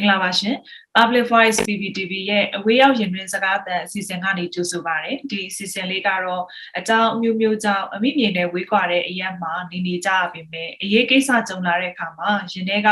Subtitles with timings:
[0.00, 0.54] မင်္ဂလာပါရှင်
[0.96, 6.44] Public Voice PPTV ရဲ့အဝေးရောက်ရင်တွင်စကားသံအစီအစဉ်ကနေကြိုဆိုပါရစေဒီအစီအစဉ်လေးကတော့
[6.78, 12.88] အကြောင်းအမျိုးမျိုးကြောင့်အမိမြေနဲ့ဝေးကွာတဲ့အရက်မှာနေနေကြရပေမဲ့အရေးကိစ္စကြုံလာတဲ့အခါမှာရင်ထဲက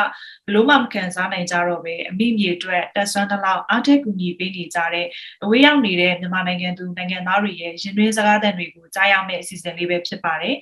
[0.47, 5.07] ဘလို့မှမခံစားနိုင်ကြတော့ပဲအမိမြေအတွက်တက်ဆွမ်းတစ်လောက်အားထက်ကူညီပေးနေကြတဲ့
[5.45, 10.57] အဝေးရောက်နေတဲ့မြန်မာနိုင်ငံသူနိုင်ငံသားတွေရဲ့ရင်တွင်စကားသံတွေကိုကြားရမယ့်အစီအစဉ်လေးပဲဖြစ်ပါတယ်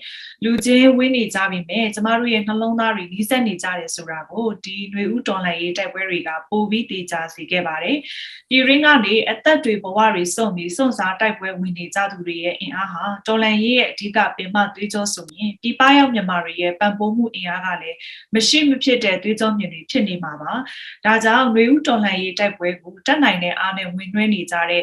[0.45, 7.97] လူချင်းဝင်းနေကြပြီမဲ့ကျမတို့ရဲ့နှလုံးသားတွေနီးစပ်နေကြတယ်ဆိုတာကိုဒီຫນွေဥတော်လှန်ရေးတိုက်ပွဲတွေကပိုပြီးတေချာစေခဲ့ပါတယ်။
[8.51, 17.97] ဒီရင်းကနေအသက်တွေဘဝတွေစွန့်ပြီးစွန့်စားတိုက်ပွဲဝင်နေကြသူတွေရဲ့အင်အားဟာတော်လှန်ရေးရဲ့အဓိကပင်မသွေးကြောဆိုရင်ဒီပရောက်မြန်မာတွေရဲ့ပံ့ပိုးမှုအင်အားကလည်း
[18.35, 20.53] မရှိမဖြစ်တဲ့သွေးကြောမြင်တွေဖြစ်နေမှာပါ။
[21.05, 24.83] ဒါကြောင့်ຫນွေဥတော်လှန်ရေးတိုက်ပွဲကိုတက်နိုင်တဲ့အားနဲ့ဝင်နှွှဲနေကြတဲ့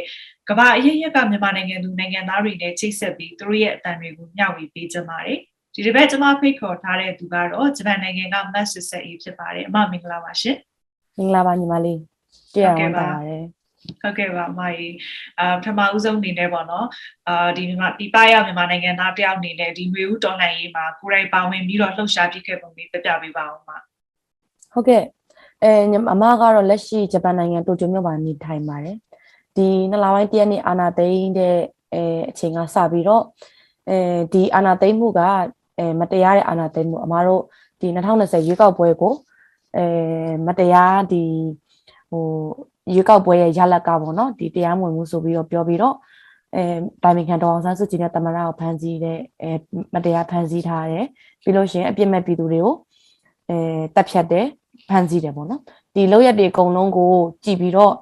[0.49, 5.39] ကမ္ဘာအရေးရက်ကမြန်မာနိုင်ငံသူနိုင်ငံသားတွေနဲ့ချိတ်ဆက်ပြီးသူတို့ရဲ့အတန်တွေကိုမျှဝေပေးကြပါတယ်။
[5.75, 10.57] ဒီတစ်ပတ်ကျွန်မဖိတ်ခေါ်ထားတဲ့သူကတော့ဂျပန်နိုင်ငံကမတ်ဆစ်ဆက်အေးဖြစ်ပါတယ်အမမင်္ဂလာပါရှင်
[11.17, 11.99] မင်္ဂလာပါညီမလေး
[12.55, 13.43] တရားဝင်ပါပါတယ်
[14.01, 14.95] ဟုတ်ကဲ့ပါအမကြီး
[15.39, 16.87] အာပထမဦးဆုံးအနေနဲ့ပေါ့နော်
[17.27, 23.69] အာဒီမြန်မာဒီပရမြန်မာနိုင်ငံသားတယောက်အနေနဲ့ဒီမျိုးဦးတော်လှန်ရေးမှာကိုယ်တိုင်ပါဝင်ပြီးတော့လှုပ်ရှားပြခဲ့ပုံလေးပြပြပေးပါဦးမ
[24.73, 25.03] ဟုတ်ကဲ့
[25.63, 28.97] အဲညီမအမကတော့လက်ရှိဂျပန်နိုင်ငံတိုကျိုမြို့မှာနေထိုင်ပါတယ်
[29.57, 31.57] ဒီနှစ်လပိုင်းတရက်နေ့အာနာသိန်းတဲ့
[31.93, 33.23] အဲအချိန်ကစပြီးတော့
[33.89, 33.97] အဲ
[34.33, 35.21] ဒီအာနာသိန်းမှုက
[35.77, 37.41] အဲမတရားတဲ့အာနာသိန်းမှုအမတို့
[37.81, 39.13] ဒီ2020ရွေးကောက်ပွဲကို
[39.77, 39.85] အဲ
[40.47, 41.23] မတရားဒီ
[42.13, 42.25] ဟို
[42.93, 45.95] ရွေးကောက်ပွဲရဲ့ရလက်ကပေါ့နော်ဒီတရားမဝင်မှုဆိုပြီးတော့ပြောပြီးတော့
[46.55, 46.63] အဲ
[47.03, 49.51] တိုင်ပင်ခံတော်အောင်ဆန်းစုကြည်နဲ့တမန်တော်ကိုဖမ်းဆီးတဲ့အဲ
[49.93, 51.05] မတရားဖမ်းဆီးထားတယ်
[51.43, 52.75] ပြီးလို့ရှိရင်အပြစ်မဲ့ပြည်သူတွေကို
[53.49, 53.57] အဲ
[53.95, 54.45] တပ်ဖြတ်တယ်
[54.89, 55.61] ဖမ်းဆီးတယ်ပေါ့နော်
[55.95, 57.11] ဒီလောက်ရက်တွေအကုန်လုံးကို
[57.45, 57.93] ကြည်ပြီးတော့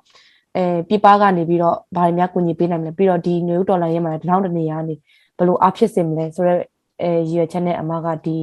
[0.57, 4.95] အဲပြပကနေပြီးတော့ဗားများကူညီပေးနိုင်မလဲပြီးတော့ဒီနယူးဒေါ်လာရဲမှာတထောင်တနေရာနေ
[5.37, 6.59] ဘယ်လိုအဖြစ်စင်မလဲဆိုတော့
[7.03, 8.35] အဲရည်ရွယ်ချက်နဲ့အမကဒီ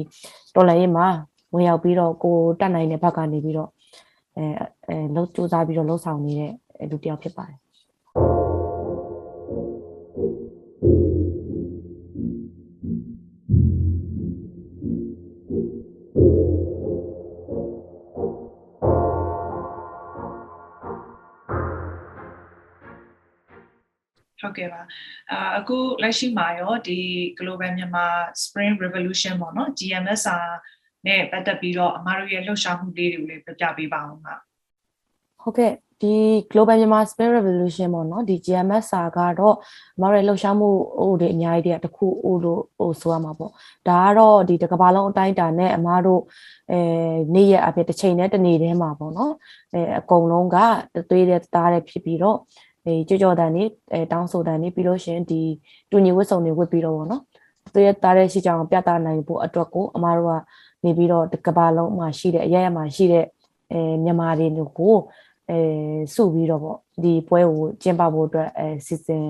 [0.55, 1.07] ဒေါ်လာရဲမှာ
[1.55, 3.71] ဝင်ရောက်ပြီးတော့ကိုတက်နိုင်တဲ့ဘက်ကနေပြီးတော့
[4.39, 4.47] အဲ
[4.89, 7.59] အဲလှုပ်စူးစမ်းပြီးတော့လှုပ်ဆောင်နေတဲ့လူတစ်ယောက်ဖြစ်ပါတယ်
[24.41, 24.81] ဟုတ်ကဲ့ပါ
[25.33, 26.99] အာအခုလက်ရှိမှာရောဒီ
[27.39, 30.49] Global Myanmar Spring Revolution ပေါ့နော် GMSR
[31.07, 34.27] နဲ့ပတ်သက်ပြီးတော့အမတို့ရဲ့လှုပ်ရှားမှုလေးတွေကိုလည်းပြပြပေးပါဦးမ
[35.43, 35.73] ဟုတ်ကဲ့
[36.03, 36.15] ဒီ
[36.51, 39.57] Global Myanmar Space Revolution ပေါ့နော်ဒီ GMS စာကတော့
[40.01, 40.69] မရလှုပ်ရှားမှု
[41.01, 43.53] ဟိုတွေအများကြီးတည်းတစ်ခုဟိုလိုဟိုဆိုရမှာပေါ့
[43.89, 46.21] ဒါကတော့ဒီတစ်ကမ္ဘာလုံးအတိုင်းအတာနဲ့အမားတို့
[46.73, 46.81] အဲ
[47.35, 49.33] နေ့ရက်အဖြစ်တစ်ချိန်နဲ့တစ်နေ့တည်းမှာပေါ့နော်
[49.75, 50.57] အဲအကုန်လုံးက
[51.11, 52.39] သွေးတဲ့သားတဲ့ဖြစ်ပြီးတော့
[52.85, 55.41] အဲကြောကြောတန်နေအဲတောင်းဆိုတန်နေပြီးလို့ရှင်ဒီ
[55.91, 57.23] တူညီဝတ်စုံတွေဝတ်ပြီးတော့ပေါ့နော်
[57.75, 60.35] သွေးတဲ့သားတဲ့ရှိကြအောင်ပြသနိုင်ဖို့အတွက်ကိုအမားတို့က
[60.85, 63.25] နေပြီးတော့တစ်ကမ္ဘာလုံးမှာရှိတဲ့အရရမှာရှိတဲ့
[63.73, 64.47] အဲမြန်မာတွေ
[64.79, 64.97] ကို
[65.51, 65.59] အဲ
[66.15, 69.27] စုပြီးတော့ပေါ့ဒီပွဲကိုကျင်းပဖို့အတွက်အဲစီစဉ်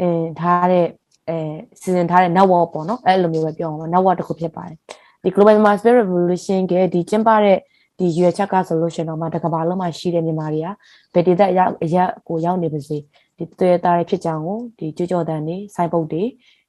[0.00, 0.08] အဲ
[0.40, 0.86] ထားတဲ့
[1.28, 1.36] အဲ
[1.80, 4.76] စီစဉ်ထားတဲ့ network ပေါ့နော်အဲ့လိုမျိုးပဲပြောအောင်ပါ network တစ်ခုဖြစ်ပါတယ်
[5.22, 7.58] ဒီ Global Master Revolution ကဒီကျင်းပတဲ့
[7.98, 10.68] ဒီရွေချက်က solution တော့မှတစ်ကမ္ဘာလုံးမှာရှိတဲ့မြန်မာတွေက
[11.14, 11.96] ဗေဒေသက်ရအရ
[12.28, 12.98] ကိုရောက်နေပါစေ
[13.38, 16.24] ဒီတွေ့တာတွေဖြစ်ကြအောင်ကိုဒီကြွကြော်တန်တွေစိုင်းပုတ်တွေ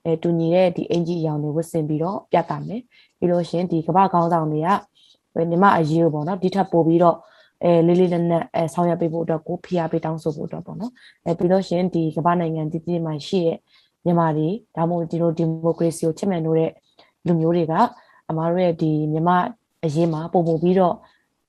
[0.06, 2.82] အဲတူညီတဲ့ဒီအင်ဂျီအရောင်တွေဝတ်ဆင်ပြီးတော့ပြသမယ်
[3.20, 4.68] ပြီးလို့ရှင်ဒီကမ္ဘာကောင်းဆောင်တွေက
[5.50, 7.18] မြမအရေးကိုပေါ့နော်ဒီထပ်ပို့ပြီးတော့
[7.64, 10.92] အဲလေးလေးနက်နက်အဲဆောင်ရွက်ပေးဖို့အတွက်ကိုဖိအားပေးတောင်းဆိုဖို့အတွက်ပေါ့နော်
[11.26, 13.58] အဲပြီးလို့ရှင်ဒီကမ္ဘာနိုင်ငံတည်တည်မှာရှိတဲ့
[14.06, 16.72] မြန်မာတွေဒါမှမဟုတ်ဒီလိုဒီမိုကရေစီကိုချစ်မြတ်လို့တဲ့
[17.28, 17.74] လူမျိုးတွေက
[18.30, 19.38] အမားတို့ရဲ့ဒီမြန်မာ
[19.86, 20.96] အရေးမှာပုံပုံပြီးတော့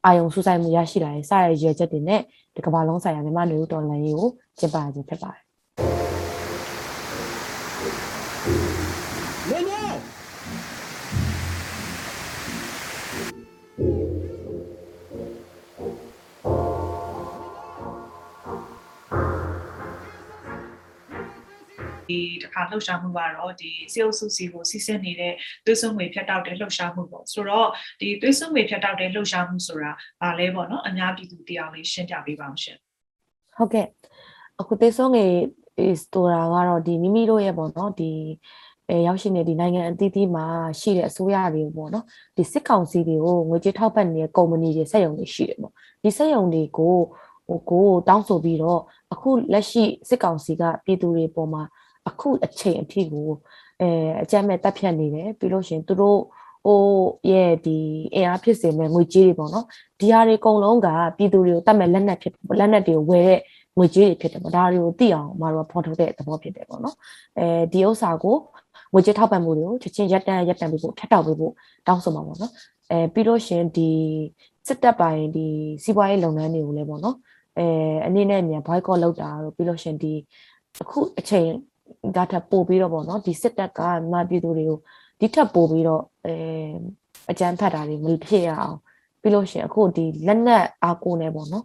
[0.04, 2.20] အာယုံဆူဆိုင်မှုရရှိလာတဲ့စရရဲ့ချက်တွေနဲ့
[2.54, 5.49] ဒီကမ္ဘာလုံးဆိုင်ရာမြန်မာလူတော်လှန်ရေးကိုကျင်းပခြင်းဖြစ်ပါတယ်
[22.10, 25.34] ဒီတစ်ခါလှုပ်ရှားမှုကတော့ဒီစေအုပ်စုစီကိုစီစစ်နေတဲ့
[25.64, 27.68] သွေးစွန်းငွေဖြတ်တောက်တဲ့လှုပ်ရှားမှုပေါ့ဆိုတော့
[28.00, 29.92] ဒီသွေးစွန်းငွေဖြတ်တောက်တဲ့လှုပ်ရှားမှုဆိုတာ
[30.22, 32.76] ဗာလဲပေါ့နော်အများပြည်သူတရားလေးရှင်းပြပေးပါအောင်ရှင်
[33.56, 33.86] ဟုတ်ကဲ့
[34.60, 35.32] အခုတေဆုံးငယ်
[36.02, 38.10] စတိုရာကတော့ဒီမိမိတို့ရဲ့ပေါ့နော်ဒီ
[38.88, 40.44] အဲရောက်ရှိနေဒီနိုင်ငံအသီးသီးမှာ
[40.80, 42.04] ရှိတဲ့အစိုးရတွေပေါ့နော်
[42.36, 45.72] ဒီစစ်ကောင်စီတွေကိုငွေကြေးထောက်ပံ့နေတဲ့ကုမ္ပဏီတွေစက်ရုံတွေရှိတယ်ပေါ့
[46.02, 46.96] ဒီစက်ရုံတွေကို
[47.48, 48.80] ဟိုကိုတောင်းဆိုပြီးတော့
[49.12, 51.62] အခုလက်ရှိစစ်ကောင်စီကပြည်သူတွေပေါ်မှာ
[52.10, 53.28] အခုအချိန်အထိကို
[53.80, 53.88] အဲ
[54.22, 56.18] အကြမ်းမဲ့တပ်ဖြတ်နေတယ်ပြီးလို့ရှရင်သူတို့
[56.66, 56.80] ဟို
[57.30, 57.78] ရဲ့ဒီ
[58.14, 59.66] အင်အားဖြစ်စေမဲ့ငွေကြေးတွေပေါ့နော်
[60.00, 63.40] ဒီဟာတွေအကုန်လုံးကပြည်သူတွေကိုတတ်မဲ့လက်နက်ဖြစ်လက်နက်တွေကိုဝယ်တဲ့
[63.76, 66.96] ငွေကြေးတွေဖြစ်တယ်ပေါ့ဒါတွေကိုသိအောင်မတော်ဖော်ထုတ်တဲ့သဘောဖြစ်တယ်ပေါ့နော်
[67.38, 68.36] အဲဒီဥစ္စာကို
[68.92, 71.52] ငွေကြေးထောက်ပံ့မှုတွေကိုချက်ချင်းရက်တန်းရက်တန်းပြီးဖို့ဖြတ်တောက်ပြီးဖို့
[71.86, 72.52] တောင်းဆိုမှာပေါ့နော်
[72.90, 73.90] အဲပြီးလို့ရှင်ဒီ
[74.66, 75.46] စစ်တပ်ပိုင်းဒီ
[75.82, 77.16] စီးပွားရေးလုပ်ငန်းတွေကိုလည်းပေါ့နော်
[77.58, 77.66] အဲ
[78.06, 80.12] အနေနဲ့မြန် boycott လုပ်တာတို့ပြီးလို့ရှရင်ဒီ
[80.82, 81.50] အခုအချိန်
[82.16, 84.78] ဒါထပ်ပို့ပြီးတော့ပေါ့နော်ဒီစစ်တပ်ကမြန်မာပြည်သူတွေကို
[85.20, 86.34] ဒီထပ်ပို့ပြီးတော့အဲ
[87.30, 88.78] အကြမ်းဖက်တာတွေမဖြစ်ရအောင်
[89.20, 91.64] ပြီးလို့ရှရင်အခုဒီလက်နက်အားကိုးနေပေါ့နော်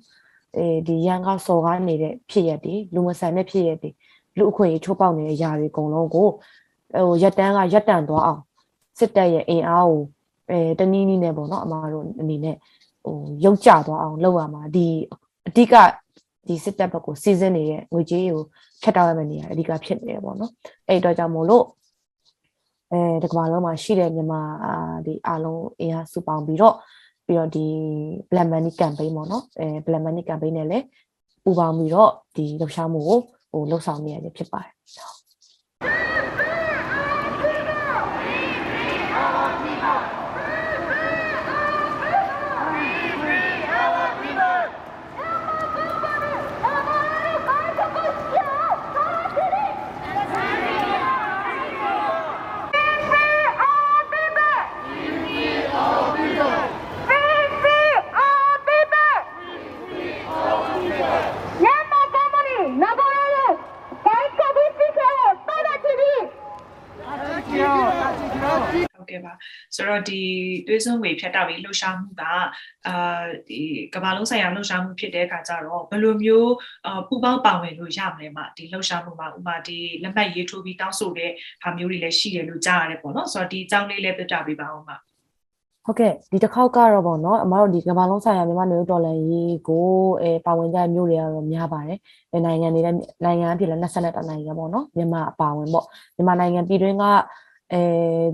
[0.57, 3.89] အဲဒီရန်ကောက်စော်ကားနေတဲ့ဖြစ်ရက်တွေလူမဆန်တဲ့ဖြစ်ရက်တွေ
[4.37, 8.41] လူအခွင့်အရေးချိုးပေါက်နေတဲ့အရာတွေအကုန်လုံးကိုဟိုရက်တန်းကရက်တန်သွားအောင်
[8.99, 10.01] စစ်တပ်ရဲ့အင်အားကို
[10.49, 12.55] အဲတနည်းနည်းနဲ့ပေါ့နော်အမားတို့အနေနဲ့
[13.03, 14.87] ဟိုရုပ်ကြသွားအောင်လုပ်ရမှာဒီ
[15.47, 15.73] အဓိက
[16.47, 18.43] ဒီစစ်တပ်ဘက်ကိုစီစဉ်နေတဲ့ငွေကြေးကို
[18.81, 20.51] ဖြတ်တောက်ရမယ့်နေရာအဓိကဖြစ်နေတယ်ပေါ့နော်
[20.87, 21.65] အဲ့အတွက်ကြောင့်မို့လို့
[22.91, 24.41] အဲဒီကမ္ဘာလုံးမှာရှိတဲ့မြန်မာ
[25.05, 26.75] ဒီအားလုံးအင်အားစုပေါင်းပြီးတော့
[27.25, 27.65] ပြီးတော့ဒီ
[28.29, 30.85] Black Money Campaign ပေါ့နော်အဲ Black Money Campaign နဲ့လည်း
[31.43, 33.19] ပူးပေါင်းပြီးတော့ဒီလှုပ်ရှားမှုကို
[33.51, 34.73] ဟိုလှုပ်ဆောင်နေရဖြစ်ပါတယ်
[61.63, 63.27] မြန်မာကမ္ဘာနဲ့နဂိုရို
[64.05, 66.13] ဘိုင်ကဘီစီကေတော်တာတီဗီ
[69.15, 69.33] ဟုတ်ကဲ့ပါ
[69.75, 70.21] ဆိုတော့ဒီ
[70.67, 72.23] သွေးစွန်းဝေဖြတ်တောက်ပြီးလှုပ်ရှားမှုက
[72.87, 73.61] အာဒီ
[73.95, 76.53] ကမ္ဘာလုံးဆိုင်ရာလှုပ်ရှားမှုဖြစ်တဲ့အခါကျတော့ဘယ်လိုမျိုး
[76.85, 81.31] အာပူပေါင်းပါဝင်လို့ရမလဲမဒီလှုပ်ရှားမှုမှာဥပမာဒီလက်မှတ်ရေးထိုးပြီးတောင်းဆိုတဲ့
[81.63, 84.91] ဟာမျိုးတွေလည်းရှိတယ်လို့ကြားရတယ်ပေါ့နော်ဆိုတော့ဒီအကြောင်းလေးလည်းပြပြပေးပါဦးမ
[85.85, 89.87] ဟုတ်ကဲ့ဒီတစ်ခေါက်ကတော့ပေါ့နော်အမတို့ဒီကမ္ဘာလုံးဆိုင်ရာမြန်မာနေဒေါ်လာရေးကို
[90.21, 91.99] အဲပါဝင်ကြတဲ့မျိုးတွေကတော့များပါတယ်
[92.33, 95.85] အဲနိုင်ငံတွေလည်းနိုင်ငံအဖြစ်လည်း22နိုင်ငံပေါ့နော်မြန်မာအပါဝင်ပေါ့
[96.15, 97.03] မြန်မာနိုင်ငံပြည်တွင်းက
[97.73, 97.81] အဲ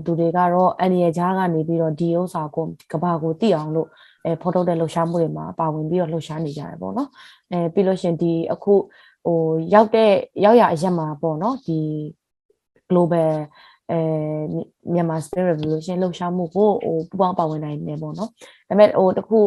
[0.04, 3.88] သူတွေကတော့အန်ရကြားကနေပြီးတော့ဒီဥစ္စာကိုကဘာကိုတည်အောင်လို့
[4.24, 7.08] အဲဖော်ထုတ်တဲ့လှုပ်ရှားမှုတွေမှာပါဝင်ပြီးတော့လှုပ်ရှားနေကြတယ်ပေါ့နော်
[7.50, 8.74] အဲပြီးလို့ရှရင်ဒီအခု
[9.24, 9.38] ဟို
[9.74, 10.10] ရောက်တဲ့
[10.44, 11.78] ရောက်ရအရက်မှာပေါ့နော်ဒီ
[12.90, 13.32] global
[13.90, 13.98] အဲ
[14.92, 18.34] မြန်မာ spirit revolution လှုပ်ရှားမှုကိုဟိုပူပေါင်းပါဝင်နိုင်နေပေါ့နော်ဒါ
[18.68, 19.38] ပေမဲ့ဟိုတခု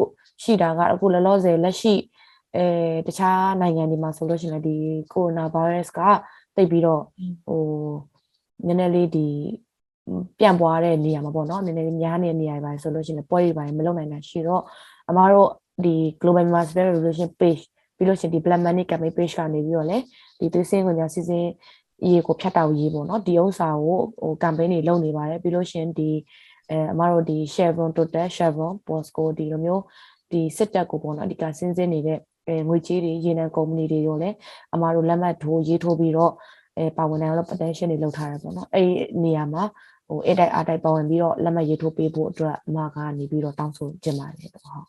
[0.44, 1.94] ရှိတာကအခုလောလောဆယ်လက်ရှိ
[2.56, 2.66] အဲ
[3.08, 4.76] တခြားနိုင်ငံတွေမှာဆိုလို့ရှိရင်လည်းဒီ
[5.14, 6.00] ကိုရိုနာဗိုင်းရပ်စ်က
[6.56, 7.02] တိတ်ပြီးတော့
[7.46, 7.62] ဟို
[8.66, 9.28] နည်းနည်းလေးဒီ
[10.40, 14.64] ပြန့်ပွားတဲ့နေရာမှာပေါ့နော်နည်းနည်းလေးများနေတဲ့နေရာတွေပါဆိုလို့ရှိရင်ပွဲတွေပါမလုပ်နိုင်တာရှိတော့
[15.10, 15.50] အမားတို့
[15.86, 17.62] ဒီ global Myanmar spirit revolution page
[17.98, 20.04] ပြီးလို့ရှိရင်ဒီ black money campaign page ကနေပြီးတော့လည်း
[20.40, 21.46] ဒီသွေးစင်းခွန်ညာစီစဉ်
[22.10, 26.10] ရေးကိုဖြတ်တောက်ရေးပေါ့နော်ဒီဥစ္စာကိုဟို campaign တွေလုပ်နေပါတယ်ပြီးလို့ရှိရင်ဒီ
[26.70, 29.82] အဲအမတို့ဒီ Chevron Total Chevron Bosco ဒီလိုမျိုး
[30.32, 34.36] ဒီစစ်တပ်ကိုပေါ့နော်အဓိကစဉ်းစင်းနေတဲ့အဲငွေကြေးတွေရေနံကုမ္ပဏီတွေရောလည်း
[34.76, 36.32] အမတို့လက်မှတ်ထိုးရေးထိုးပြီးတော့
[36.78, 38.94] အဲပါဝင်နိုင်အောင်လို့ potential တွေလုပ်ထားတယ်ပေါ့နော်အဲ့ဒီ
[39.24, 39.64] နေရာမှာ
[40.10, 44.86] ဟိုအဲ့တိုက်အားတိုက်ပါဝင်ပြီးတော့လက်မှတ်ရေးထိုးပေးဖို့အတွက်အမကနေပြီးတော့တောင်းဆိုချင်ပါတယ်ပေါ့ဟုတ်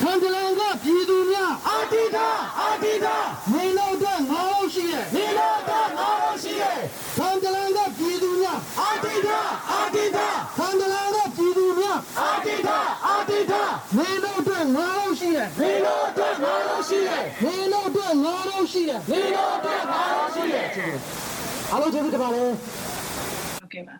[0.00, 2.28] ခန္ဓလန်ကပြည်သူများအာတိတာ
[2.60, 3.16] အာတိတာ
[3.52, 6.78] နေလို့တော့ငါလို့ရှိရဲ့နေလို့တော့ငါလို့ရှိရဲ့
[7.16, 9.40] ခန္ဓလန်ကပြည်သူများအာတိတာ
[9.70, 10.26] အာတိတာ
[10.56, 13.62] ခန္ဓလန်ကပြည်သူများအာတိတာအာတိတာ
[13.96, 20.66] နေလို့တော့ငါလို့ရှိရဲ့နေလို့တော့ငါလို့ရှိရဲ့နေလို့တော့ငါလို့ရှိရဲ့နေလို့တော့ငါလို့ရှိရဲ့
[21.70, 22.56] အားလုံးကျေးဇူးတင်ပါတယ်ဟုတ်
[23.73, 23.95] ကဲ့ပါ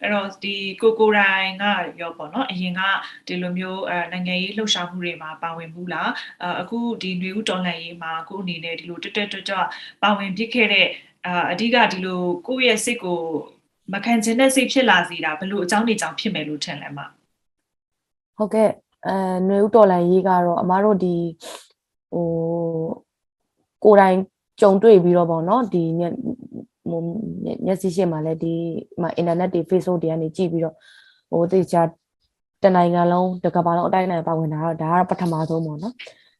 [0.00, 1.64] အဲ့တော့ဒီကိုကိုရိုင်းက
[2.00, 2.80] ရောပေါ့နော်အရင်က
[3.26, 6.10] ဒီလိုမျိုးအဲနိုင်ငံရေးလှုပ်ရှားမှုတွေမှာပါဝင်ဘူးလား
[6.44, 9.58] အအခုဒီຫນွေဦးတော်လှန်ရေးမှာကိုအနေနဲ့ဒီလိုတက်တက်ကြွကြွ
[10.02, 10.88] ပါဝင်ဖြစ်ခဲ့တဲ့
[11.26, 13.20] အာအဓိကဒီလိုကိုယ့်ရဲ့စိတ်ကို
[13.92, 16.98] မခံချင်တဲ့စိတ်ဖြစ်လာစေတာဘယ်လိုအကြောင်းတွေကြောင့်ဖြစ်မယ်လို့ထင်လဲမ
[18.38, 18.70] ဟုတ်ကဲ့
[19.06, 21.14] အဲຫນွေဥတော်လန်ရေးကတော့အမားတို့ဒီ
[22.12, 22.26] ဟို
[23.84, 24.18] ကိုယ်တိုင်
[24.60, 26.14] ကြုံတွေ့ပြီးတော့ပေါ့နော်ဒီမျက်
[26.89, 27.01] ဟို
[27.65, 28.53] မျက်စိရှေ့မှာလည်းဒီ
[29.01, 30.75] မှာအင်တာနက်တွေ Facebook တွေကနေကြည့်ပြီးတော့
[31.31, 31.81] ဟိုတေချာ
[32.63, 35.93] တနိုင်ငံလုံးတစ်ကမ္ဘာလုံးအတိုင်းအတာပါဝင်တာတော့ဒါကတော့ပထမဆုံးပေါ့နော်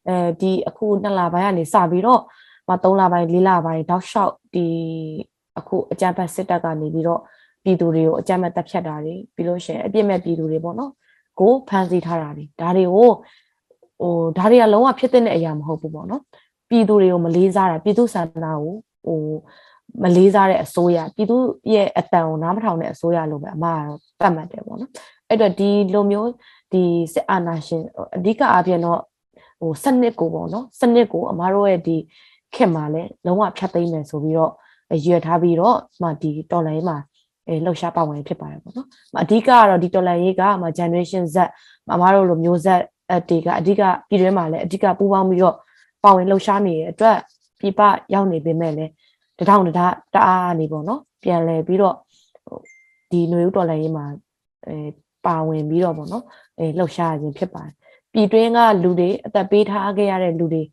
[0.08, 2.22] အဲဒီအခုနှစ်လပိုင်းကနေစပြီးတော့
[2.70, 4.68] မ3လပိုင်း4လပိုင်းတောက်လျှောက်ဒီ
[5.60, 7.22] အခုအကြမ်းဖက်စစ်တပ်ကနေပြီးတော့
[7.64, 10.92] ပြည်သူတွေကိုအကြမ်းဖက်တပ်ဖြတ်တာတွေပြီးလို့ရှိရင်အပြစ်မဲ့ပြည်သူတွေပေါ့နော်
[11.40, 13.10] ကိုဖန်ဆီးထားတာတွေဒါတွေကို
[14.02, 16.22] ဟိုဒါတွေကလုံးဝဖြစ်တဲ့အရာမဟုတ်ဘူးပေါ့နော်
[16.70, 18.75] ပြည်သူတွေကိုမလေးစားတာပြည်သူစန္ဒနာကို
[19.06, 19.22] ဟို
[20.04, 21.38] မလေးစားတဲ့အစိုးရပြည်သူ
[21.74, 24.92] ရဲ့အတန်ကိုနားမထောင်တဲ့အစိုးရလို့ပဲအမကတော့သတ်မှတ်တယ်ပေါ့နော်
[25.30, 26.30] အဲ့တော့ဒီလိုမျိုး
[26.72, 27.84] ဒီစစ်အာဏာရှင်
[28.15, 29.00] အဓိကအားဖြင့်တော့
[29.60, 31.98] ဟိုစနစ်ကိုပေါ့နော်စနစ်ကိုအမတို့ရဲ့ဒီ
[32.56, 34.51] ခင်မှာလဲလုံးဝဖြတ်သိမ်းမယ်ဆိုပြီးတော့
[35.06, 36.98] ရွေထားပြီးတော့မှဒီတော်လိုင်းမှာ
[37.48, 38.88] အဲလှုပ်ရှားပါဝင်ဖြစ်ပါတယ်ပေါ့နော်
[39.24, 41.38] အဓိကကတော့ဒီတော်လန်ရေးကမှ generation Z
[41.88, 42.82] မမတို့လိုမျိုးဆက်
[43.13, 45.56] အတေကအဓိကပြည်တွင်းမှာလည်းအဓိကပူးပေါင်းပြီးတော့
[46.04, 47.18] ပါဝင်လှုပ်ရှားနေတဲ့အတွက်
[47.60, 47.82] ပြပ
[48.13, 48.92] ရောက်နေပေမဲ့လည်း
[49.39, 51.96] တထောင်တဒါတအားနေပေါ့နော်ပြန်လဲပြီးတော့
[53.12, 54.06] ဒီຫນွေဥတော်လန်ရေးမှာ
[54.68, 54.75] အဲ
[55.25, 56.24] ပါဝင်ပြီးတော့ပေါ့နော်
[56.60, 57.74] အဲလှုပ်ရှားခြင်းဖြစ်ပါတယ်
[58.13, 60.63] ပြည်တွင်းကလူတွေအသက်ပေးထားခဲ့ရတဲ့လူတွေ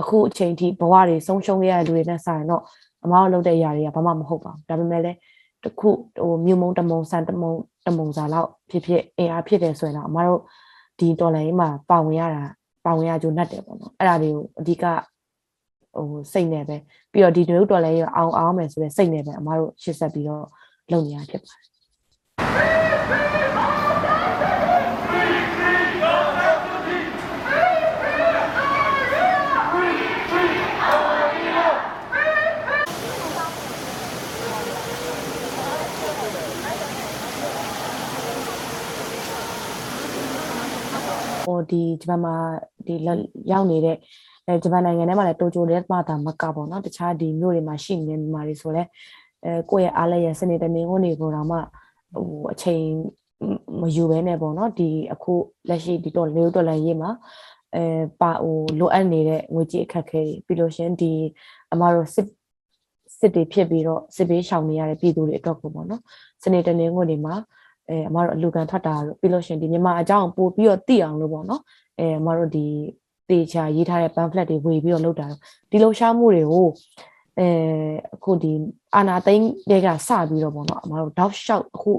[0.00, 2.62] အခုအချိန်ထိဘဝတွေဆုံးရှုံးခဲ့ရတဲ့လူတွေနဲ့ဆိုင်တော့
[3.04, 5.16] အမားတို့လုပ်တဲ့အရာတွေကဘာမှမဟုတ်ပါဘူးဒါပေမဲ့လည်း
[5.64, 5.88] တစ်ခု
[6.20, 7.52] ဟိုမြုံမုံတမုံဆန်တမုံ
[7.86, 10.40] တမုံစာလောက်ဖြစ်ဖြစ်အင်အားဖြစ်တယ်ဆိုရင်တော့အမားတို့
[10.98, 12.42] ဒီတော်လိုင်းမှာပါဝင်ရတာ
[12.84, 14.84] ပါဝင်ရကြုံနဲ့တယ်ပေါ့နော်အဲ့ဒါတွေကိုအဓိက
[16.10, 16.76] ဟိုစိတ်နဲ့ပဲ
[17.12, 20.44] ပြီးတော့ဒီနွေဦးတော်လိုင်းရအောင်အောင်မယ်ဆိုတဲ့စိတ်နဲ့ပဲအမားတို့ရှေ့ဆက်ပြီးတော့
[20.92, 21.68] လုပ်နေရဖြစ်ပါတယ်
[41.44, 42.36] ဟိုဒီဂျပန်မှာ
[42.86, 43.96] ဒီလက်ရောက်နေတဲ့
[44.48, 48.82] အဲဂျပန်နိုင်ငံထဲမှာလည်းတိုကျိုတဲ့မှာဒါမကပေါ့နော်တခြားဒီမြို့တွေမှာရှိနေမြန်မာတွေဆိုလဲ
[49.44, 51.56] အဲကိုယ့်ရဲ့အားလည်းရစနေတနေကိုနေကိုတော့မှ
[52.14, 52.82] ဟိုအချိန်
[53.80, 55.32] မယူဘဲနဲ့ပေါ့နော်ဒီအခု
[55.68, 57.10] လက်ရှိဒီတော့လေတော်လည်းရေးမှာ
[57.74, 57.84] အဲ
[58.20, 61.12] ပါဟိုလိုအပ်နေတဲ့ငွေကြေးအခက်အခဲတွေပြီးလို့ရှရင်ဒီ
[61.72, 62.26] အမတို့စစ်
[63.18, 66.02] စစ်တွေဖြစ်ပြီးတော့စစ်ဘေးရှောင်နေရတဲ့ပြည်သူတွေအတွက်ကိုပေါ့နော်
[66.42, 67.34] စနေတနေကိုနေမှာ
[67.88, 71.62] အဲအမတို့အလူကန်ထွက်တာတို့ပြီးလို့ရှရင်ဒီမြန်မာအကြောင်းပို့ပြီးတော့သိအောင်လို့ပေါ့နော်
[71.98, 72.66] အဲအမတို့ဒီ
[73.30, 76.68] တေချာရေးထားတဲ့ pamphlet တွေဝေပြီးတော့လုပ်တာတော့ဒီလှူရှားမှုတွေကို
[77.38, 77.48] အဲ
[78.14, 78.52] အခုဒီ
[78.94, 81.92] အာနာသိန်းတွေကစပြီးတော့ပေါ့နော်အမတို့ dog shot အခု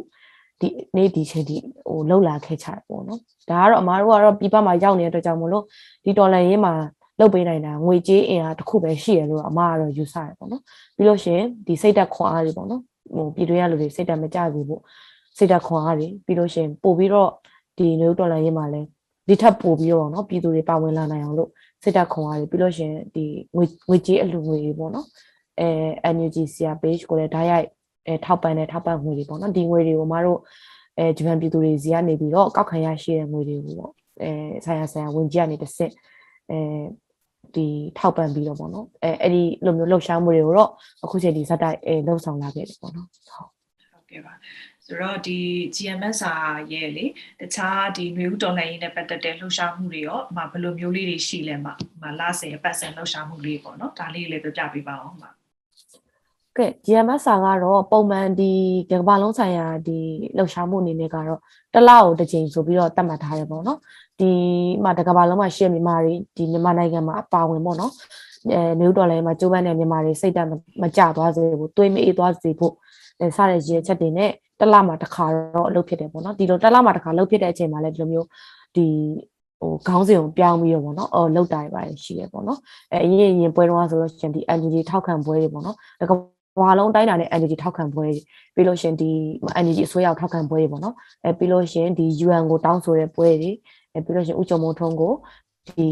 [0.62, 1.58] ဒီနေ့ဒီချိန်ဒီ
[1.88, 3.20] ဟိုလှုပ်လာခဲ့ချတယ်ပေါ့နော်
[3.50, 5.64] ဒါကတော့အမတို့ကတော့ပြပမှာရောက်နေတဲ့အတွက်ကြောင့်မလို့
[6.04, 6.74] ဒီတော်လန်ရေးမှာ
[7.20, 10.62] လုတ်ပေးနိုင်တာငွေကြေးအင်အားတစ်ခုပဲရှိရလို့အမကတော့ယူဆရပေါ့နော်
[10.96, 12.82] ပြီးလို့ရှရင်ဒီစိတ်သက်ခွန်အားတွေပေါ့နော်
[13.16, 14.82] ဟိုပြည်တွင်းရလူတွေစိတ်သက်မကြဘူးပေါ့
[15.38, 17.30] စိတ်ဓာတ်ခွန်အားတွေပြီးလို့ရှရင်ပို့ပြီးတော့
[17.78, 18.82] ဒီမျိုးတော်လိုင်းရေးမှာလဲ
[19.30, 21.50] ဒီထပ်ပို့ပြီးတော့နော်ပြည်သူတွေပါဝင်လာနိုင်အောင်လို့
[21.84, 25.08] စစ်တပ်ခွန်အားတွေပြီးလို့ရှင်ဒီငွေငွေကြေးအလူငွေတွေပေါ့နော်
[25.60, 27.68] အဲ NUG CR page ကိုလည်းဓာတ်ရိုက်
[28.08, 30.40] အဲထောက်ပံ့တဲ့ထောက်ပံ့ငွေတွေပေါ့နော်ဒီငွေတွေကိုမတို့
[30.98, 34.32] အဲဂျပန်ပြည်သူတွေစီကနေပြီးတော့ကောက်ခံရရှိတဲ့ငွေတွေကိုပေါ့အဲ
[34.66, 35.92] ဆိုင်ရာဆိုင်ရာဝင်ကြီးကနေတစ်စစ်
[36.52, 36.60] အဲ
[37.56, 37.66] ဒီ
[37.98, 40.70] ထောက်ပံ့ပြီးတော့ပေါ့နော်အဲအဲ့ဒီလိုမျိုးလှုပ်ရှားမှုတွေကိုတော့
[41.04, 44.34] အခုချိန်ဒီဇက်တိုက်အဲလှုပ်ဆောင်လာခဲ့တယ်ပေါ့နော်ဟုတ်ကဲ့ပါ
[44.89, 45.39] ဆိုတော့ဒီ
[45.75, 46.19] GMS
[46.72, 47.05] ရဲ့လေ
[47.39, 55.29] တခြားဒီຫນွေဦးတော်လှန်ရေးနဲ့ပတ်သက်တဲ့လှုပ်ရှားမှုတွေရောမဘယ်လိုမျိုးလေးတွေရှိလဲမှာမလားစေပတ်စံလှုပ်ရှားမှုလေးပေါ့နော်ဒါလေးလည်းပြပြပေးပါအောင်ပါ
[56.58, 58.51] ကဲ GMS စာကတော့ပုံမှန်ဒီ
[58.91, 60.00] ကမ္ဘာလုံးဆိုင်ရာဒီ
[60.38, 61.39] လှုပ်ရှားမှုအနေနဲ့ကတော့
[61.74, 63.79] တစ်လကိုတစ်ကြိမ်ဆိုပြီးတော့သတ်မှတ်ထားရပေါ့နော်
[64.19, 64.31] ဒီ
[64.84, 67.93] မှာတကမ္ဘာလုံးမှာရှိတဲ့မြန်မာတွေဒီမြန်မာနိုင်ငံမှာအပါဝင်ပေါ့နော်
[68.51, 70.50] အဲမျိုးတော်လည်းမှာကျိုးပန်းတဲ့မြန်မာတွေစိတ်ဓာတ်
[70.81, 72.79] မကြသွားစေဘူးတွေးမအေးသွားစေဖို့အဲ
[73.38, 78.28] စတဲ့ရည်ချက်တွေနဲ့တစ်လမှာတစ်ခါတော့အလုပ်ဖြစ်တယ်ပေါ့နော်ဒီလိုတစ်လမှာတစ်ခါလုပ်ဖြစ်တဲ့အချိန်မှာလည်းဒီလိုမျိုး
[78.76, 78.86] ဒီ
[79.62, 82.60] ဟိုခေါင်းစဉ်ကိုပြောင်းပြီးတော့ပေါ့နော်အော်လောက်တာတွေပါတယ်ရှိတယ်ပေါ့နော်
[82.92, 86.12] အဲအရင်ရင်ပွဲတော့ဆိုလို့ရှင်ဒီ NGD ထောက်ခံပွဲတွေပေါ့နော်တက
[86.62, 88.06] ဘာလုံးတိုင်းတာနဲ့ energy ထောက်ခံပွဲ
[88.56, 89.12] ပြီးလို့ရှင်ဒီ
[89.60, 90.96] energy အစိုးရထောက်ခံပွဲတွေပေါ့နော်
[91.26, 93.52] အဲပြီးလို့ရှင်ဒီ UN ကိုတောင်းဆိုတဲ့ပွဲတွေ
[93.94, 95.14] အဲပြီးလို့ရှင်ဥကြုံမုံထုံးကို
[95.78, 95.88] ဒီ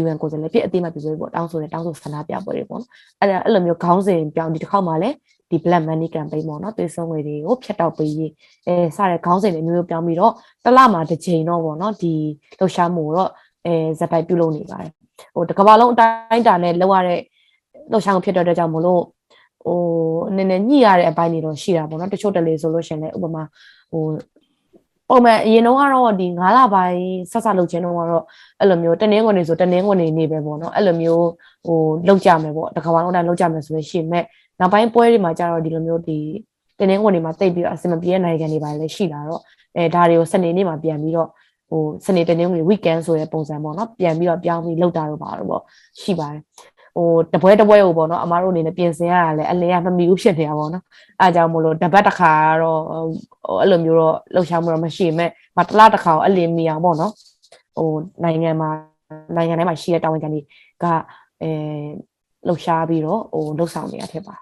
[0.00, 5.16] UN ကိုယ်စားလှယ်ဖြစ်အတိမတ်ပြပွဲပေါ့တောင်းဆိုတဲ့တောင်းဆိုဆန္ဒပြပွဲတွေပေါ့နော်အဲ့ဒါအဲ့လိုမျိုးခေါင်းစဉ်ပြောင်းဒီတစ်ခေါက်မှလည်း
[5.50, 8.30] ဒီ black money campaign ပေါ့နော်သွေးစွန်ငွေတွေကိုဖျက်တောက်ပေးရေး
[8.66, 10.32] အဲစတဲ့ခေါင်းစဉ်တွေမျိုးမျိုးပြောင်းပြီးတော့
[10.64, 12.12] တစ်လမှာတစ်ချိန်တော့ပေါ့နော်ဒီ
[12.58, 13.30] လှုပ်ရှားမှုတော့
[13.66, 14.90] အဲဇက်တိုက်ပြုလုပ်နေပါတယ်
[15.34, 17.20] ဟိုတစ်ကမ္ဘာလုံးအတိုင်းအတာနဲ့လောက်ရတဲ့
[17.90, 19.02] လှုပ်ရှားမှုဖြစ်တဲ့အတွက်ကြောင့်မလို့
[19.64, 19.78] ဟို
[20.36, 23.42] နည်းနည်းညှိရတဲ့အပိုင်းတွေတော့ရှိတာပေါ့နော်တချို့တလေဆိုလို့ရှင်လည်းဥပမာ
[23.92, 24.04] ဟို
[25.08, 28.24] ပုံမှန်အရင်တော့ကတော့ဒီ9လပိုင်းဆက်ဆက်လုပ်ခြင်းတော့ကတော့
[28.60, 31.26] အဲ့လိုမျိုးတနင်္ဂနွေဆိုတနင်္ဂနွေနေပဲပေါ့နော်အဲ့လိုမျိုး
[31.66, 31.78] ဟို
[32.08, 34.24] လောက်ကြမယ်ပေါ့တခါမှတော့တိုင်းလောက်ကြမယ်ဆိုလို့ရှိရင်မဲ့
[34.60, 36.18] နောက်ပိုင်းပွဲတွေမှာကျတော့ဒီလိုမျိုးဒီ
[36.78, 39.40] တနင်္ဂနွေမှာတိတ်ပြီးတော့အစမပြေတဲ့နိုင်ငံတွေပါလည်းရှိလာတော့
[39.76, 41.28] အဲဒါတွေကိုစနေနေ့မှာပြန်ပြီးတော့
[41.70, 45.62] ဟိုစနေတနင်္ဂနွေ weekend ဆိုတဲ့ပုံစံပေါ့နော်ပြန်ပြီးတော့ပြောင်းပြီးလောက်တာတော့ပါတော့ပေါ့
[46.00, 46.40] ရှိပါတယ်
[46.96, 50.84] ဟိုတပွဲတပွဲကိုပေါ့နော်အမားတို့အနေနဲ့ပြင်ဆင်ရတာလည်းအလင်းကမမီဘူးဖြစ်နေတာပေါ့နော်
[51.20, 52.32] အဲအကြောင်းမလို့တပတ်တစ်ခါ
[52.62, 57.12] တော့ဟိုအဲ့လိုမျိုးတော့လှုပ်ရှားမှုတော့မရှိမဲ့မတလားတစ်ခါအလင်းမီအောင်ပေါ့နော်
[57.76, 57.88] ဟို
[58.22, 58.70] နိုင်ငံမှာ
[59.36, 60.40] နိုင်ငံထဲမှာရှိတဲ့တာဝန်ခံတွေ
[60.82, 60.84] က
[61.42, 61.50] အဲ
[62.46, 64.34] လှုပ်ရှားပြီးတော့ဟိုလှုပ်ဆောင်နေရဖြစ်ပါ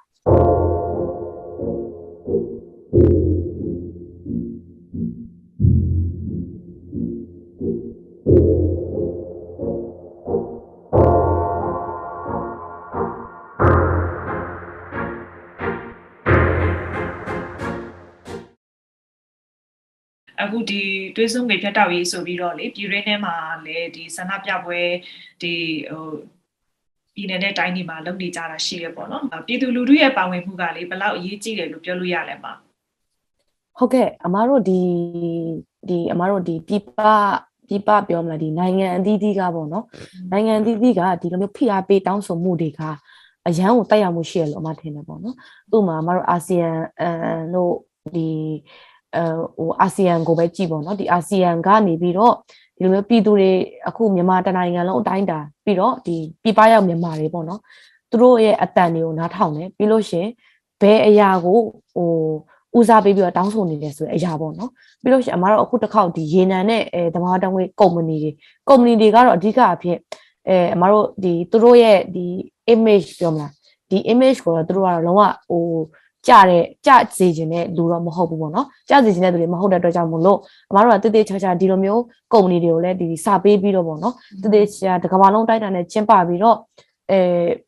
[20.43, 20.81] အခုဒီ
[21.17, 23.35] တွေးစုံငွေဖြတ်တောက်ရေးဆိုပြီးတော့လေပြည်ရင်းထဲမှာ
[23.67, 24.81] လည်းဒီဆန္ဒပြပွဲ
[25.43, 25.53] ဒီ
[25.91, 26.07] ဟို
[27.15, 32.53] ပြည်နယ်နဲ့တိုင်းတွေမှာလုပ်နေကြတာရှိရပေါ့နော်ပြည်သူလူထုရဲ့ပါဝင်မှုကလေဘယ်လောက်အရေးကြီးတယ်လို့ပြောလို့ရလဲမှာ
[33.79, 34.81] ဟုတ်ကဲ့အမားတို့ဒီ
[35.89, 37.01] ဒီအမားတို့ဒီပြပ
[37.69, 39.85] ပြပပြောမလားဒီနိုင်ငံအသီးသီးကပေါ့နော်
[40.33, 42.81] နိုင်ငံအသီးသီးကဒီလိုမျိုးဖိအားပေးတောင်းဆိုမှုတွေက
[43.49, 45.37] အရန်ကိုတိုက်ရောက်မှုရှိရလို့အမထင်တယ်ပေါ့နော်
[45.77, 46.71] ဥပမာအမားတို့အာဆီယံ
[47.01, 47.75] အန်တို့
[48.15, 48.90] ဒီအဲ
[49.57, 52.35] ဟိုအာဆီယံကိုပဲကြည့်ပေါ့နော်ဒီအာဆီယံကနေပြီးတော့
[52.77, 53.51] ဒီလိုမျိုးပြည်သူတွေ
[53.89, 57.61] အခုမြန်မာတနိုင်ငံလုံးအတိုင်းတာပြီးတော့ဒီပြည်ပရောက်မြန်မာတွေပေါ့နော်
[58.11, 60.29] သူတို့ရဲ့အတန်တွေကိုနားထောင်တယ်ပြီးလို့ရှရင်
[60.81, 61.59] ဘယ်အရာကို
[61.95, 62.11] ဟို
[62.79, 64.71] ဦးစားပေးပြီးတော့တောင်းဆိုနေတယ်ဆိုတဲ့အရာပေါ့နော်
[65.03, 68.31] ပြီးလို့ရှရင်အမတို့အခုတစ်ခေါက်ဒီရေနံနဲ့အဲသမားတောင်းဝေးကုမ္ပဏီတွေ
[68.69, 69.99] ကုမ္ပဏီတွေကတော့အဓိကအဖြစ်
[70.49, 72.27] အဲအမတို့ဒီသူတို့ရဲ့ဒီ
[72.75, 73.53] image ပြောမလား
[73.91, 75.65] ဒီ image ကိုတော့သူတို့ကတော့လုံးဝဟို
[76.29, 80.39] ကြတဲ့ကြစေခြင်းတဲ့လူတော့မဟုတ်ဘူးပေါ့နော်ကြစေခြင်းတဲ့သူတွေမဟုတ်တဲ့အတွက်ကြောင့်မလို့
[80.71, 86.57] အမတို့ကတည်တည်ချာချာဒီလိုမျိုးကုမ္ပဏီတွေကိုလည်းဒီစာပေးပြီးတော့ပေါ့နော်တည်တည်ချာတကမ္ဘာလုံးတိုက်တာနဲ့ကျင်းပပြီးတော့
[87.11, 87.21] အဲ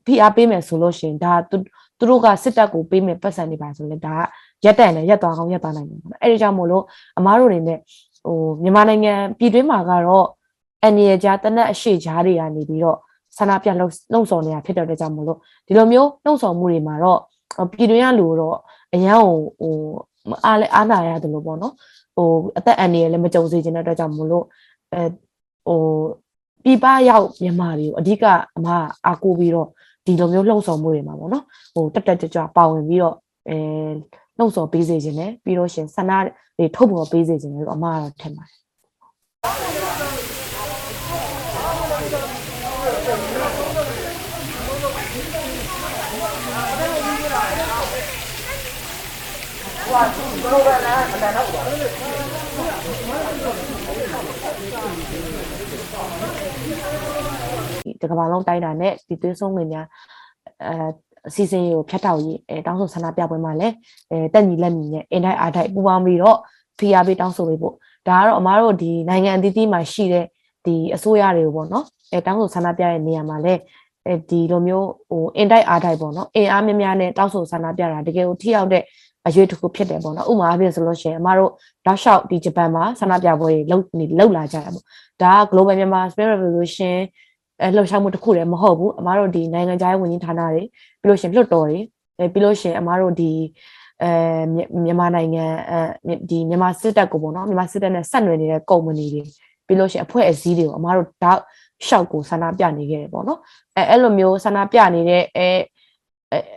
[0.06, 1.56] ဖိအားပေးမယ်ဆိုလို့ရှိရင်ဒါသူ
[1.98, 4.14] သူတို့ကစစ်တပ်ကိုပေးမယ်ပတ်စံနေပါဆိုလဲဒါ
[4.62, 6.84] ကရက်တန်နဲ့ရက်သွားကောင်းရက်သွားနိုင်တယ်ပေါ့နော်အဲ့ဒီကြောင့်မို့လို့
[7.18, 7.78] အမားတို့တွေနဲ့
[8.26, 10.26] ဟိုမြန်မာနိုင်ငံပြည်တွင်းမှာကတော့
[10.82, 12.98] အန်ရီကြားတနက်အရှိကြားတွေကနေပြီးတော့
[13.38, 17.20] ဆန္ဒပြလှုပ်လှုပ်ဆော်နေတာဖြစ်တဲ့အတွက်ကြောင့်မို့လို့ဒီလိုမျိုးလှုပ်ဆော်မှုတွေမှာတော့
[17.72, 18.56] ပြည်တွင်းကလူတော့
[18.94, 19.74] အရန်ဟိုဟို
[20.44, 21.74] အားလဲအားနာရတယ်လို့ပေါ့နော်
[22.16, 22.28] ဟို
[22.58, 24.44] အသက်အန္တရာယ်လည်းမကြုံစေချင်တဲ့အတွက်ကြောင့်မို့လို့
[24.92, 25.02] အဲ
[25.66, 25.80] ဟို
[26.64, 28.24] ပြပရောက်မြန်မာတွေကိုအဓိက
[28.56, 28.66] အမ
[29.06, 29.68] အားကိုးပြီးတော့
[30.06, 31.44] ဒီလိုမျိုးလှုပ်ဆော်မှုတွေမှာပေါ့နော်
[31.74, 33.16] ဟိုတက်တက်ကြွကြွပါဝင်ပြီးတော့
[33.48, 33.58] အဲ
[34.38, 36.12] လှုပ်ဆော်ပေးစေခြင်းနဲ့ပြီးတော့ရှင်ဆန္ဒ
[36.58, 39.91] တွေထုတ်ပေါ်ပေးစေခြင်းလို့အမကတော့ထင်ပါတယ်
[58.00, 59.86] တစ်ကမ္ဘာလုံးတိုင်းတာနဲ့ဒီသွေးဆုံးတွေများ
[60.66, 60.74] အဲ
[61.28, 63.74] အစီအစဉ်ကိုဖျက်ထောက်ရေးအဲတောင်းဆိုဆန္ဒပြပွဲမှာလည်း
[64.10, 66.38] အဲတက်ညီလက်ညီနဲ့အင်တိုင်းအားတိုင်းပူးပေါင်းပြီးတော့
[66.78, 67.74] ဖိအားပေးတောင်းဆိုပေးဖို့
[68.08, 70.26] ဒါကတော့အမားတို့ဒီနိုင်ငံအသီးသီးမှာရှိတဲ့
[70.66, 73.60] ဒီအစိုးရတွေကိုပေါ့နော်အဲတောင်းဆိုဆန္ဒပြတဲ့နေရာမှာလည်း
[74.06, 78.82] အဲဒီလိုမျိုးဟိုအင်တိုင်းအားတိုင်းပေါ့နော်အင်အားများများနဲ့တောင်းဆိုဆန္ဒပြတာတကယ်ကိုထိရောက်တဲ့
[79.26, 81.50] အရွေးတစ်ခုဖြစ်တယ်ပေါ့နော်ဥပမာအဖြစ်ဆိုလို့ရှိရင်အမားတို့
[81.86, 84.84] တောက်လျှောက်ဒီဂျပန်မှာဆန္ဒပြပွဲတွေလုပ်နေလုပ်လာကြတာပေါ့
[85.22, 86.96] ဒါက global Myanmar Spirit Revolution
[87.62, 90.62] အဲလှုပ်ရှားမှုတစ်ခုလည်းမဟုတ်ဘူးအမားတို့ဒီနိုင်ငံခြားရေးဝန်ကြီးဌာနတွေ
[91.00, 91.78] ပြီးလို့ရှရင်လွှတ်တော်တွေ
[92.18, 93.32] အဲပြီးလို့ရှရင်အမားတို့ဒီ
[94.02, 94.10] အဲ
[94.84, 99.22] မြန်မာနိုင်ငံအဲဒီမြန်မာစစ်တပ်ကိုပေါ့နော်မြန်မာစစ်တပ်နဲ့ဆက်နွယ်နေတဲ့ကုမ္ပဏီတွေ
[99.66, 101.40] ပြီးလို့ရှရင်အဖွဲ့အစည်းတွေကိုအမားတို့တောက်
[101.86, 103.38] ရှောက်ကိုဆန္ဒပြနေခဲ့တယ်ပေါ့နော်
[103.76, 105.48] အဲအဲ့လိုမျိုးဆန္ဒပြနေတဲ့အဲ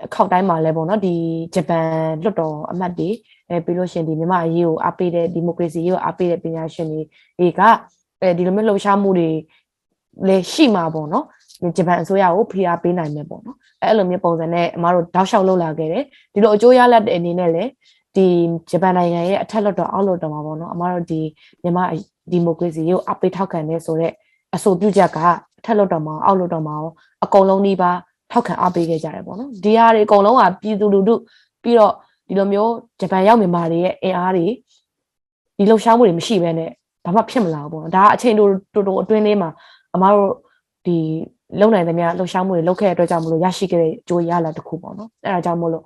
[0.05, 1.15] အခောက်တိုင်းမှာလဲပေါ့နော်ဒီ
[1.55, 1.88] ဂျပန်
[2.23, 3.09] လွှတ်တော်အမတ်တွေ
[3.49, 7.01] အဲပြီးလို့ရှရင်ဒီမြန်မာအရေးကိုအားပေးတဲ့ဒီမိုကရေစီရေးကိုအားပေးတဲ့ပညာရှင်တွေ
[7.39, 7.61] တွေက
[8.21, 9.29] အဲဒီလိုမျိုးလှုပ်ရှားမှုတွေ
[10.27, 11.25] လည်းရှိမှာပေါ့နော်
[11.77, 17.69] ဂျပန်အစိုးရကိုဖိအားပေးနိုင်မယ်ပေါ့နော်အဲအဲ့လိုမျိုးပုံစံနဲ့အမတို့တောက်လျှောက်လုပ်လာခဲ့တယ်ဒီလိုအကျိုးရလဒ်တဲ့အနေနဲ့လည်း
[18.15, 18.25] ဒီ
[18.71, 21.21] ဂျပန်နိုင်ငံရဲ့အထက်လွှတ်တော်အောက်လွှတ်တော်မှာပေါ့နော်အမတို့ဒီ
[21.63, 21.83] မြန်မာ
[22.31, 24.13] ဒီမိုကရေစီကိုအပိထောက်ခံနေဆိုတော့
[24.55, 25.17] အဆိုပြုချက်က
[25.59, 26.91] အထက်လွှတ်တော်မှာအောက်လွှတ်တော်မှာရော
[27.23, 27.91] အကုန်လုံးနှီးပါ
[28.36, 31.15] ထောက်ခံအားပေးခဲ့ကြတယ်ပေါ့နော်ဒီဟာတွေအကုန်လုံးကပြည်သူလူထု
[31.63, 31.93] ပြီးတော့
[32.28, 34.45] ဒီလိုမျိုးဂျပန်ရောက်မြန်မာတွေရဲ့အင်အားတွေ
[35.58, 36.69] ဒီလှုပ်ရှားမှုတွေမရှိဘဲနဲ့
[37.06, 38.48] ဘာမှဖြစ်မလာဘူးပေါ့နော်ဒါကအချိန်တို
[38.88, 39.50] တိုအတွင်းလေးမှာ
[39.95, 40.32] အမတို့
[40.86, 40.98] ဒီ
[41.60, 45.84] လုံနိုင်သမျှလှုပ်ရှားမှုတွေလုပ်ခဲ့တဲ့အတွက်ကြောင့်မလို့ရရှိခဲ့တဲ့ကြိုးရလာတစ်ခုပေါ့နော်အဲဒါကြောင့်မို့လို့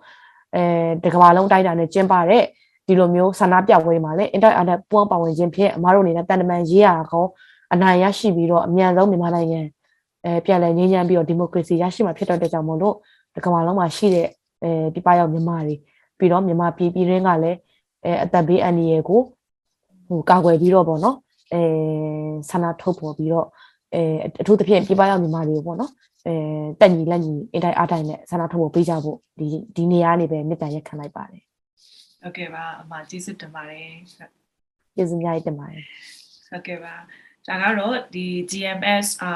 [0.55, 0.63] အဲ
[1.03, 2.43] တကဘာလုံးတိုက်တာနဲ့ကျင်းပတဲ့
[2.87, 7.25] ဒီလိုမျိုးဆန္ဒပြပွဲတွေမှာလည်း inter add ပူးပေါင်းပါဝင်ခြင်းဖြင့်အမတို့အနေနဲ့တန်တမန်ရေးရကော
[7.73, 9.61] အနိုင်ရရှိပြီးတော့အမြန်ဆုံးမြန်မာနိုင်ငံ
[10.25, 12.95] အဲပြန်လည်ငြိမ်းချမ်းပြီးတော့ဒီမိုကရေစီရရှိမှာဖြစ်တဲ့အတွက်ကြောင့်မို့လို့
[13.35, 14.27] တကဘာလုံးမှာရှိတဲ့
[14.63, 15.75] အဲပြပရောက်မြန်မာတွေ
[16.17, 17.57] ပြီးတော့မြန်မာပြည်ပြည်ရင်းကလည်း
[18.05, 19.21] အဲအသက်ဘေးအန္တရာယ်ကို
[20.07, 21.17] ဟိုကာကွယ်ပြီးတော့ပေါ့နော်
[21.53, 21.61] အဲ
[22.49, 23.47] ဆန္ဒထုတ်ပေါ်ပြီးတော့
[23.93, 24.01] အဲ
[24.41, 25.91] အထူးသဖြင့်ပြပရောက်မြန်မာတွေပေါ့နော်
[26.27, 26.33] အဲ
[26.79, 31.43] တက်ညီလက်ညီအင်တိုင်းအားတိုင်းနဲ့ဆန္ဒထုတ်ပေါ်ပေးကြဖို့ဒီဒီနေရာနေပဲမြစ်တန်ရက်ခံလိုက်ပါတယ်
[32.21, 33.87] ဟုတ်ကဲ့ပါအမကျေးဇူးတင်ပါတယ်
[34.95, 35.83] ကျေးဇူးများတင်ပါတယ်
[36.49, 36.93] ဟုတ်ကဲ့ပါ
[37.47, 39.31] ဒါကတော့ဒီ GMS အာ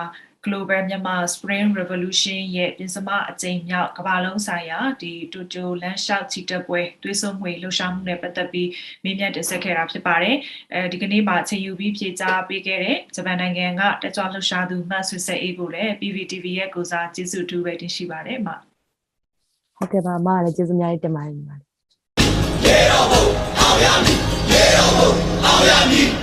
[0.45, 8.69] Global Myanmar Spring Revolution ရဲ့ပြင်စမအကြိမ်မြောက်ကမ္ဘာလုံးဆိုင်ရာဒီတိုတိုလန်ရှောက်ချီတက်ပွဲသွေးစွန်မှုလှူရှာမှုနဲ့ပတ်သက်ပြီး
[9.03, 10.36] မေးမြန်းတင်ဆက်ခဲ့တာဖြစ်ပါတယ်
[10.73, 18.49] အဲဒီကနေ့မှာအချိန်ယူပြီးဖြေကြားပေးခဲ့တဲ့ဂျပန်နိုင်ငံကတက်ကြွလှူရှာသူမတ်ဆွေဆက်အေးကိုလည်း PVTV ရဲ့ကိုစားကျေးဇူးတူပဲတင်ရှိပါတယ်အမ
[19.77, 21.62] ဟုတ်ကဲ့ပါအမကလည်းကျေးဇူးများတင်ပါတယ်ညီမလေး
[22.65, 23.25] ရေတော်ဘုံ
[23.60, 24.17] အောင်ရမည်
[24.51, 25.10] ရေတော်ဘုံ
[25.45, 26.22] အောင်ရမည်